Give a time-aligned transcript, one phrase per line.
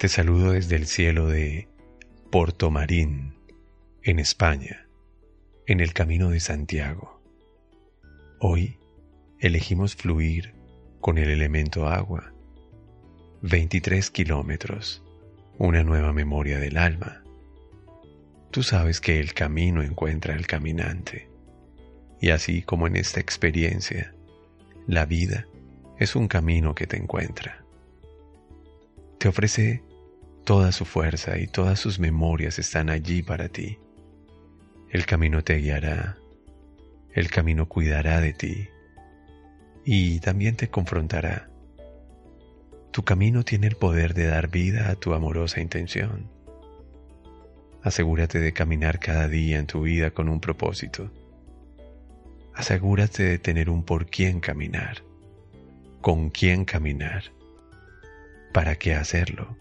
[0.00, 1.68] Te saludo desde el cielo de
[2.30, 3.34] Porto Marín,
[4.02, 4.88] en España,
[5.66, 7.20] en el camino de Santiago.
[8.38, 8.78] Hoy
[9.40, 10.54] elegimos fluir
[11.00, 12.32] con el elemento agua.
[13.42, 15.04] 23 kilómetros,
[15.58, 17.22] una nueva memoria del alma.
[18.50, 21.29] Tú sabes que el camino encuentra al caminante.
[22.20, 24.14] Y así como en esta experiencia,
[24.86, 25.46] la vida
[25.98, 27.64] es un camino que te encuentra.
[29.18, 29.82] Te ofrece
[30.44, 33.78] toda su fuerza y todas sus memorias están allí para ti.
[34.90, 36.18] El camino te guiará,
[37.12, 38.68] el camino cuidará de ti
[39.84, 41.48] y también te confrontará.
[42.90, 46.28] Tu camino tiene el poder de dar vida a tu amorosa intención.
[47.82, 51.10] Asegúrate de caminar cada día en tu vida con un propósito.
[52.54, 55.02] Asegúrate de tener un por quién caminar,
[56.00, 57.24] con quién caminar,
[58.52, 59.56] para qué hacerlo,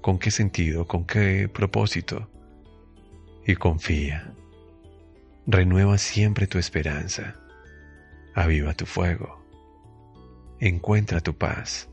[0.00, 2.28] con qué sentido, con qué propósito.
[3.44, 4.34] Y confía.
[5.46, 7.34] Renueva siempre tu esperanza.
[8.34, 9.44] Aviva tu fuego.
[10.60, 11.88] Encuentra tu paz.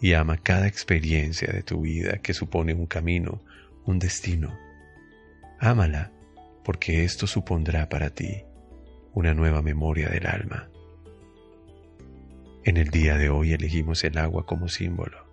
[0.00, 3.40] Y ama cada experiencia de tu vida que supone un camino,
[3.84, 4.58] un destino.
[5.60, 6.10] Ámala
[6.64, 8.42] porque esto supondrá para ti
[9.16, 10.68] una nueva memoria del alma.
[12.64, 15.26] En el día de hoy elegimos el agua como símbolo.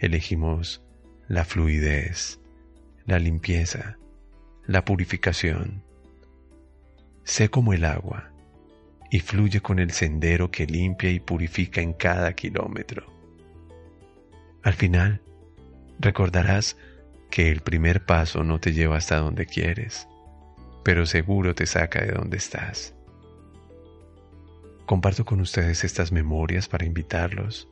[0.00, 0.84] Elegimos
[1.28, 2.40] la fluidez,
[3.06, 3.96] la limpieza,
[4.66, 5.84] la purificación.
[7.22, 8.32] Sé como el agua
[9.08, 13.06] y fluye con el sendero que limpia y purifica en cada kilómetro.
[14.64, 15.22] Al final,
[16.00, 16.76] recordarás
[17.30, 20.08] que el primer paso no te lleva hasta donde quieres,
[20.84, 22.94] pero seguro te saca de donde estás.
[24.86, 27.68] Comparto con ustedes estas memorias para invitarlos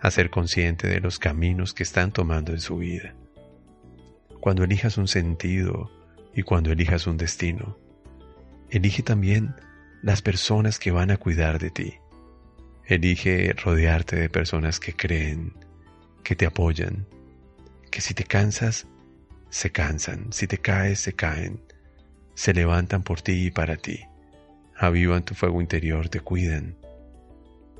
[0.00, 3.14] a ser consciente de los caminos que están tomando en su vida.
[4.40, 5.90] Cuando elijas un sentido
[6.32, 7.76] y cuando elijas un destino,
[8.70, 9.56] elige también
[10.00, 11.94] las personas que van a cuidar de ti.
[12.86, 15.54] Elige rodearte de personas que creen,
[16.22, 17.06] que te apoyan,
[17.90, 18.86] que si te cansas,
[19.50, 21.60] se cansan, si te caes, se caen,
[22.38, 24.04] se levantan por ti y para ti,
[24.76, 26.76] avivan tu fuego interior, te cuidan,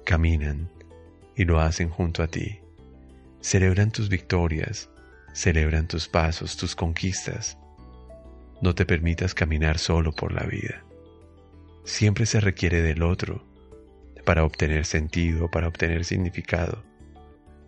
[0.04, 0.68] caminan
[1.36, 2.58] y lo hacen junto a ti,
[3.40, 4.90] celebran tus victorias,
[5.32, 7.56] celebran tus pasos, tus conquistas.
[8.60, 10.82] No te permitas caminar solo por la vida.
[11.84, 13.46] Siempre se requiere del otro
[14.24, 16.82] para obtener sentido, para obtener significado,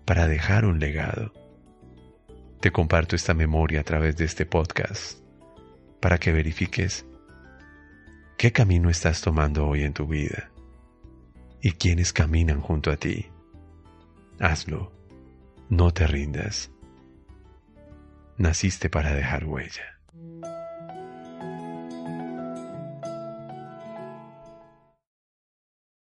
[0.05, 1.33] para dejar un legado.
[2.59, 5.21] Te comparto esta memoria a través de este podcast
[6.01, 7.07] para que verifiques
[8.39, 10.51] qué camino estás tomando hoy en tu vida
[11.61, 13.27] y quiénes caminan junto a ti.
[14.39, 14.93] Hazlo,
[15.69, 16.71] no te rindas.
[18.39, 20.01] Naciste para dejar huella.